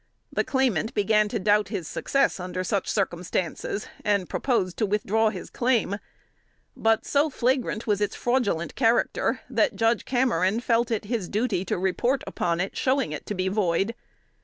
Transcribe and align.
The 0.33 0.43
claimant 0.43 0.95
began 0.95 1.27
to 1.29 1.37
doubt 1.37 1.67
his 1.67 1.87
success 1.87 2.39
under 2.39 2.63
such 2.63 2.87
circumstances, 2.89 3.85
and 4.03 4.27
proposed 4.27 4.77
to 4.77 4.87
withdraw 4.87 5.29
his 5.29 5.51
claim; 5.51 5.97
but 6.75 7.05
so 7.05 7.29
flagrant 7.29 7.85
was 7.85 8.01
its 8.01 8.15
fraudulent 8.15 8.73
character, 8.73 9.41
that 9.47 9.75
Judge 9.75 10.03
Cameron 10.03 10.59
felt 10.59 10.89
it 10.89 11.05
his 11.05 11.29
duty 11.29 11.63
to 11.65 11.77
report 11.77 12.23
upon 12.25 12.59
it, 12.59 12.75
showing 12.75 13.11
it 13.11 13.27
to 13.27 13.35
be 13.35 13.47
void. 13.47 13.93